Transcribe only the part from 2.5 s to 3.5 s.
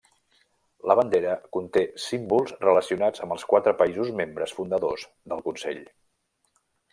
relacionats amb els